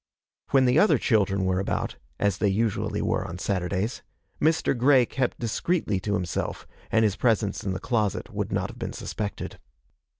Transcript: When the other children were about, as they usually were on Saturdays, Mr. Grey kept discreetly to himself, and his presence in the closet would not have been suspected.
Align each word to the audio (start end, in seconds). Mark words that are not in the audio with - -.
When 0.49 0.65
the 0.65 0.79
other 0.79 0.97
children 0.97 1.45
were 1.45 1.59
about, 1.59 1.97
as 2.19 2.39
they 2.39 2.47
usually 2.47 3.03
were 3.03 3.23
on 3.23 3.37
Saturdays, 3.37 4.01
Mr. 4.41 4.75
Grey 4.75 5.05
kept 5.05 5.37
discreetly 5.37 5.99
to 5.99 6.15
himself, 6.15 6.65
and 6.91 7.03
his 7.03 7.15
presence 7.15 7.63
in 7.63 7.73
the 7.73 7.79
closet 7.79 8.33
would 8.33 8.51
not 8.51 8.71
have 8.71 8.79
been 8.79 8.93
suspected. 8.93 9.59